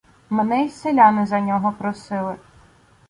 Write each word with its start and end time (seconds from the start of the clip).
Мене 0.29 0.65
й 0.65 0.69
селяни 0.69 1.25
за 1.25 1.39
нього 1.39 1.73
просили. 1.79 2.35